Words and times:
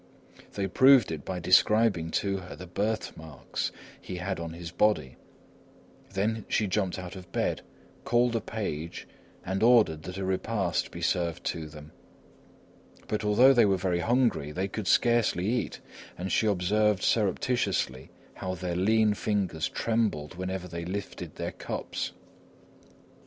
They 0.55 0.65
proved 0.67 1.11
it 1.11 1.23
by 1.23 1.37
describing 1.39 2.09
to 2.25 2.37
her 2.37 2.55
the 2.55 2.65
birthmarks 2.65 3.71
he 4.01 4.15
had 4.15 4.39
on 4.39 4.53
his 4.53 4.71
body. 4.71 5.15
Then 6.13 6.43
she 6.47 6.65
jumped 6.65 6.97
out 6.97 7.15
of 7.15 7.31
bed, 7.31 7.61
called 8.03 8.35
a 8.35 8.41
page, 8.41 9.07
and 9.45 9.61
ordered 9.61 10.01
that 10.01 10.17
a 10.17 10.25
repast 10.25 10.89
be 10.89 11.01
served 11.01 11.43
to 11.53 11.67
them. 11.67 11.91
But 13.07 13.23
although 13.23 13.53
they 13.53 13.65
were 13.65 13.77
very 13.77 13.99
hungry, 13.99 14.51
they 14.51 14.67
could 14.67 14.87
scarcely 14.87 15.45
eat, 15.45 15.81
and 16.17 16.31
she 16.31 16.47
observed 16.47 17.03
surreptitiously 17.03 18.09
how 18.33 18.55
their 18.55 18.75
lean 18.75 19.13
fingers 19.13 19.69
trembled 19.69 20.33
whenever 20.33 20.67
they 20.67 20.83
lifted 20.83 21.35
their 21.35 21.51
cups. 21.51 22.11